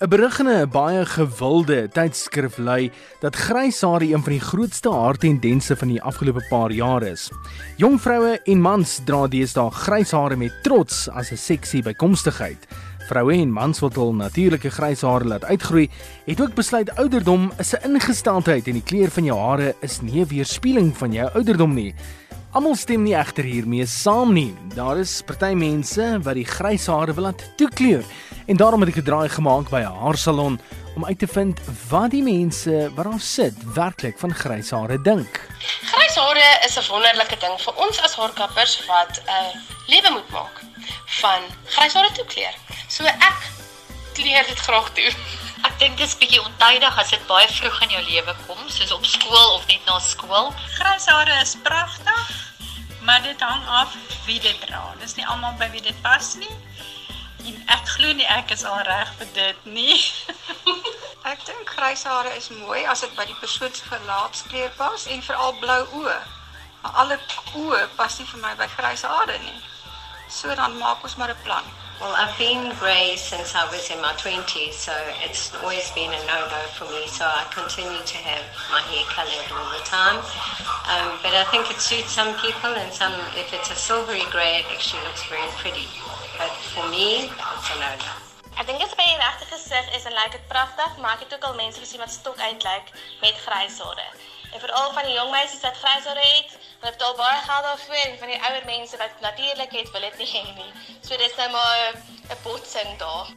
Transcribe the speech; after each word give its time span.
'n 0.00 0.08
Berig 0.08 0.38
in 0.40 0.48
'n 0.48 0.68
baie 0.72 1.04
gewilde 1.04 1.88
tydskrif 1.92 2.56
lui 2.56 2.90
dat 3.20 3.36
grys 3.36 3.80
hare 3.80 4.04
een 4.08 4.22
van 4.22 4.32
die 4.32 4.40
grootste 4.40 4.88
haartendense 4.90 5.76
van 5.76 5.88
die 5.88 6.02
afgelope 6.02 6.40
paar 6.48 6.72
jare 6.72 7.10
is. 7.10 7.30
Jong 7.76 8.00
vroue 8.00 8.40
en 8.44 8.60
mans 8.60 9.00
dra 9.04 9.26
deesdae 9.26 9.70
grys 9.70 10.10
hare 10.10 10.36
met 10.36 10.62
trots 10.62 11.08
as 11.08 11.32
'n 11.32 11.36
seksie 11.36 11.82
bykomstigheid. 11.82 12.66
Vroue 13.08 13.34
en 13.34 13.52
mans 13.52 13.80
wat 13.80 13.94
hul 13.94 14.14
natuurlike 14.14 14.70
grys 14.70 15.02
hare 15.02 15.24
laat 15.24 15.44
uitgroei, 15.44 15.90
het 16.26 16.40
ook 16.40 16.54
besluit 16.54 16.96
ouderdom 16.96 17.52
is 17.58 17.74
'n 17.74 17.92
ingesteldheid 17.92 18.68
en 18.68 18.72
die 18.72 18.88
kleur 18.88 19.10
van 19.10 19.24
jou 19.24 19.38
hare 19.38 19.74
is 19.82 20.00
nie 20.00 20.20
'n 20.20 20.28
weerspieëling 20.28 20.96
van 20.96 21.12
jou 21.12 21.30
ouderdom 21.34 21.74
nie. 21.74 21.94
Almal 22.50 22.74
stem 22.74 23.02
nie 23.02 23.14
egter 23.14 23.44
hiermee 23.44 23.86
saam 23.86 24.32
nie. 24.32 24.54
Daar 24.74 24.98
is 24.98 25.22
party 25.22 25.54
mense 25.54 26.18
wat 26.22 26.34
die 26.34 26.44
grys 26.44 26.86
hare 26.86 27.14
wil 27.14 27.24
laat 27.24 27.50
toekleur. 27.56 28.04
En 28.50 28.56
daarom 28.56 28.80
het 28.80 28.88
ek 28.88 28.96
'n 28.96 29.08
draai 29.10 29.28
gemaak 29.28 29.68
by 29.70 29.80
'n 29.80 29.98
haarsalon 30.02 30.60
om 30.96 31.06
uit 31.06 31.18
te 31.18 31.26
vind 31.26 31.60
wat 31.88 32.10
die 32.10 32.22
mense 32.22 32.90
wat 32.94 33.04
daar 33.04 33.20
sit 33.20 33.54
werklik 33.74 34.18
van 34.18 34.34
grys 34.34 34.70
hare 34.70 35.02
dink. 35.02 35.32
Grys 35.92 36.14
hare 36.14 36.48
is 36.66 36.78
'n 36.78 36.90
wonderlike 36.90 37.36
ding 37.38 37.60
vir 37.60 37.74
ons 37.74 38.00
as 38.00 38.14
haarkappers 38.14 38.86
wat 38.86 39.22
'n 39.22 39.30
uh, 39.30 39.60
lewe 39.86 40.10
moet 40.10 40.30
maak 40.30 40.56
van 41.20 41.40
grys 41.64 41.94
hare 41.94 42.12
toekleur. 42.12 42.54
So 42.88 43.04
ek 43.04 43.40
kleur 44.12 44.44
dit 44.46 44.60
graag 44.66 44.90
toe. 44.92 45.10
Ek 45.68 45.78
dink 45.78 45.96
dit 45.96 46.06
is 46.06 46.18
bietjie 46.18 46.42
ontydig 46.42 46.98
as 46.98 47.10
dit 47.10 47.26
baie 47.26 47.48
vroeg 47.48 47.82
in 47.82 47.88
jou 47.88 48.02
lewe 48.02 48.34
kom, 48.46 48.68
soos 48.68 48.92
op 48.92 49.04
skool 49.04 49.54
of 49.54 49.66
net 49.66 49.84
na 49.86 49.98
skool. 49.98 50.54
Grys 50.78 51.06
hare 51.06 51.40
is 51.42 51.56
pragtig, 51.62 52.54
maar 53.00 53.22
dit 53.22 53.40
hang 53.40 53.66
af 53.66 53.94
wie 54.26 54.40
dit 54.40 54.60
dra. 54.60 54.94
Dis 54.98 55.14
nie 55.14 55.26
almal 55.26 55.54
by 55.58 55.70
wie 55.70 55.82
dit 55.82 56.02
pas 56.02 56.34
nie. 56.34 56.56
En 57.46 57.62
ek 57.76 57.88
glo 57.94 58.12
nie 58.12 58.26
ek 58.28 58.50
is 58.56 58.64
al 58.68 58.82
reg 58.88 59.12
vir 59.18 59.28
dit 59.36 59.64
nie. 59.76 59.98
ek 61.32 61.44
dink 61.46 61.72
grys 61.76 62.04
hare 62.08 62.32
is 62.36 62.50
mooi 62.62 62.84
as 62.92 63.04
dit 63.04 63.14
by 63.16 63.24
die 63.28 63.38
persoon 63.40 63.72
se 63.74 63.86
gelaatskleur 63.88 64.72
pas 64.76 65.06
en 65.14 65.22
veral 65.28 65.56
blou 65.62 65.80
oë. 66.02 66.18
Maar 66.82 66.98
alle 67.04 67.18
oë 67.62 67.86
pas 67.96 68.18
nie 68.18 68.28
vir 68.32 68.42
my 68.44 68.54
by 68.60 68.68
grys 68.76 69.06
hare 69.08 69.38
nie. 69.44 69.60
So 70.28 70.54
dan 70.54 70.76
maak 70.78 71.04
ons 71.04 71.16
maar 71.16 71.32
'n 71.32 71.42
plan. 71.44 71.64
Well, 72.00 72.16
I've 72.16 72.32
been 72.38 72.72
grey 72.80 73.12
since 73.20 73.54
I 73.54 73.68
was 73.68 73.90
in 73.90 74.00
my 74.00 74.16
20s, 74.16 74.72
so 74.72 74.96
it's 75.20 75.52
always 75.60 75.84
been 75.92 76.08
a 76.08 76.20
no-no 76.24 76.62
for 76.72 76.88
me. 76.88 77.04
So 77.12 77.28
I 77.28 77.44
continue 77.52 78.00
to 78.00 78.16
have 78.24 78.40
my 78.72 78.80
hair 78.88 79.04
coloured 79.12 79.52
all 79.52 79.68
the 79.68 79.84
time. 79.84 80.16
Um, 80.88 81.20
but 81.20 81.36
I 81.36 81.44
think 81.52 81.68
it 81.68 81.76
suits 81.76 82.08
some 82.08 82.32
people, 82.40 82.72
and 82.72 82.90
some, 82.90 83.12
if 83.36 83.52
it's 83.52 83.70
a 83.70 83.76
silvery 83.76 84.24
grey, 84.32 84.64
it 84.64 84.66
actually 84.72 85.04
looks 85.04 85.28
very 85.28 85.44
pretty. 85.60 85.84
But 86.40 86.48
for 86.72 86.88
me, 86.88 87.28
it's 87.28 87.68
a 87.68 87.76
no-no. 87.76 88.12
Ek 88.56 88.64
dink 88.64 88.80
dit 88.80 88.96
by 88.96 89.04
die 89.04 89.20
regte 89.20 89.52
gesig 89.52 89.92
is 89.92 90.08
en 90.08 90.16
lyk 90.16 90.32
dit 90.40 90.48
pragtig, 90.48 90.96
maar 91.04 91.20
ek 91.20 91.28
het 91.28 91.36
ook 91.36 91.52
al 91.52 91.60
mense 91.60 91.84
gesien 91.84 92.00
wat 92.00 92.16
stok 92.16 92.40
uitlyk 92.40 92.96
met 93.20 93.36
grys 93.44 93.76
hare. 93.84 94.08
En 94.54 94.60
veral 94.60 94.92
van 94.92 95.06
die 95.06 95.14
jong 95.14 95.30
meisies 95.30 95.62
wat 95.62 95.76
grys 95.78 96.08
hare 96.10 96.24
het, 96.26 96.56
hulle 96.80 96.94
betaal 96.96 97.14
baie 97.18 97.42
geld 97.46 97.68
daarvoor 97.68 98.00
en 98.06 98.16
van 98.22 98.32
die 98.32 98.40
ouer 98.48 98.64
mense 98.66 98.98
wat 98.98 99.22
natuurlik 99.26 99.76
het, 99.78 99.92
wil 99.94 100.08
dit 100.08 100.18
nie 100.22 100.30
hê 100.32 100.42
nie. 100.56 100.72
So 101.06 101.20
dis 101.22 101.36
nou 101.38 101.50
maar 101.54 101.94
'n 102.34 102.42
botsing 102.42 102.98
daar. 102.98 103.30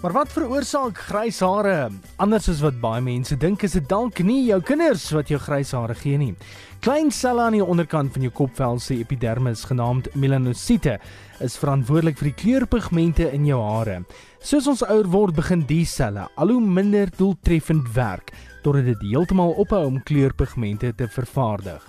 Maar 0.00 0.12
wat 0.12 0.32
veroorsaak 0.32 0.98
grys 0.98 1.40
hare? 1.40 1.90
Anders 2.16 2.48
as 2.48 2.60
wat 2.64 2.80
baie 2.80 3.02
mense 3.04 3.36
dink, 3.36 3.62
is 3.62 3.72
dit 3.76 3.88
dalk 3.88 4.22
nie 4.24 4.46
jou 4.46 4.60
kinders 4.64 5.10
wat 5.12 5.28
jou 5.28 5.38
grys 5.38 5.72
hare 5.72 5.94
gee 5.94 6.16
nie. 6.16 6.34
Klein 6.80 7.10
selle 7.10 7.42
aan 7.42 7.52
die 7.52 7.64
onderkant 7.64 8.12
van 8.12 8.22
jou 8.22 8.32
kopvel 8.32 8.78
se 8.80 8.94
epidermis 8.96 9.66
genaamd 9.68 10.08
melanosiete 10.14 10.98
is 11.40 11.58
verantwoordelik 11.60 12.16
vir 12.16 12.30
die 12.30 12.38
kleurpigmente 12.42 13.28
in 13.36 13.44
jou 13.44 13.60
hare. 13.60 13.98
Soos 14.40 14.66
ons 14.66 14.82
ouer 14.82 15.04
word, 15.12 15.36
begin 15.36 15.66
die 15.68 15.84
selle 15.84 16.28
al 16.34 16.48
hoe 16.48 16.60
minder 16.60 17.12
doeltreffend 17.18 17.92
werk 17.92 18.32
totdat 18.62 18.90
dit 18.90 19.08
heeltemal 19.10 19.56
ophou 19.60 19.84
om 19.86 20.02
kleurpigmente 20.02 20.92
te 20.94 21.08
vervaardig. 21.08 21.82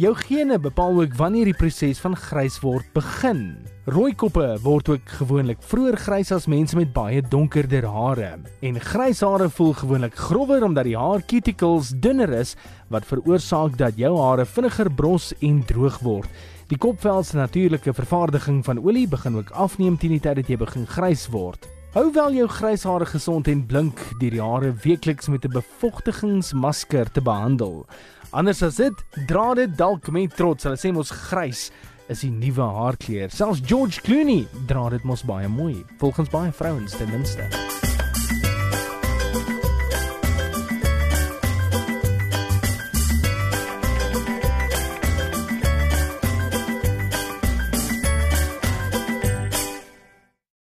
Jou 0.00 0.14
gene 0.16 0.56
bepaal 0.58 0.96
ook 1.02 1.12
wanneer 1.14 1.50
die 1.50 1.54
proses 1.54 2.00
van 2.00 2.14
grys 2.16 2.56
word 2.62 2.86
begin. 2.96 3.42
Rooi 3.86 4.14
koppe 4.18 4.46
word 4.64 4.88
ook 4.88 5.12
gewoonlik 5.18 5.60
vroeër 5.68 5.98
grys 6.00 6.32
as 6.32 6.48
mense 6.50 6.74
met 6.78 6.94
baie 6.94 7.20
donkerder 7.22 7.84
hare. 7.86 8.30
En 8.64 8.80
grys 8.80 9.20
hare 9.22 9.50
voel 9.52 9.74
gewoonlik 9.78 10.16
grower 10.16 10.64
omdat 10.64 10.88
die 10.88 10.96
haar 10.98 11.22
cuticles 11.28 11.92
dunner 12.02 12.32
is 12.40 12.56
wat 12.90 13.06
veroorsaak 13.06 13.76
dat 13.78 14.00
jou 14.00 14.16
hare 14.16 14.48
vinniger 14.48 14.90
bros 14.90 15.30
en 15.38 15.60
droog 15.68 16.00
word. 16.02 16.42
Die 16.72 16.80
kopvel 16.80 17.22
se 17.22 17.36
natuurlike 17.36 17.92
vervaardiging 17.92 18.64
van 18.64 18.80
olie 18.80 19.06
begin 19.06 19.36
ook 19.36 19.52
afneem 19.52 20.00
teen 20.00 20.16
die 20.16 20.24
tyd 20.24 20.40
dat 20.40 20.48
jy 20.48 20.56
begin 20.56 20.88
grys 20.88 21.28
word. 21.30 21.68
Hou 21.92 22.06
wel 22.08 22.32
jou 22.32 22.46
grys 22.48 22.86
hare 22.88 23.04
gesond 23.04 23.48
en 23.52 23.66
blink 23.68 23.98
deur 24.16 24.32
die 24.32 24.40
hare 24.40 24.70
weekliks 24.80 25.28
met 25.28 25.44
'n 25.44 25.52
bevochtigingsmasker 25.52 27.10
te 27.12 27.20
behandel. 27.20 27.84
Anders 28.30 28.62
as 28.62 28.76
dit, 28.76 28.94
dra 29.26 29.52
dit 29.54 29.76
dalk 29.76 30.10
met 30.10 30.36
trots. 30.36 30.64
Hulle 30.64 30.76
sê 30.76 30.92
mos 30.92 31.10
grys 31.10 31.70
is 32.08 32.20
die 32.20 32.30
nuwe 32.30 32.64
haarkleur. 32.64 33.30
Selfs 33.30 33.60
George 33.64 34.00
Clooney 34.00 34.48
dra 34.66 34.88
dit 34.88 35.04
mos 35.04 35.22
baie 35.22 35.48
mooi, 35.48 35.84
volgens 35.98 36.30
baie 36.30 36.52
vrouens 36.52 36.96
ten 36.96 37.10
minste. 37.10 37.71